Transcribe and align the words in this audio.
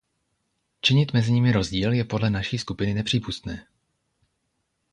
Činit 0.81 1.13
mezi 1.13 1.31
nimi 1.31 1.51
rozdíl 1.51 1.93
je 1.93 2.03
podle 2.03 2.29
naší 2.29 2.57
skupiny 2.57 2.93
nepřípustné. 2.93 3.67